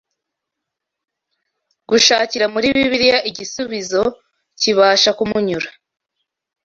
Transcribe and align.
gushakira 1.89 2.45
muri 2.53 2.67
Bibiliya 2.75 3.19
igisubizo 3.29 4.01
kibasha 4.59 5.09
kumunyura 5.17 5.69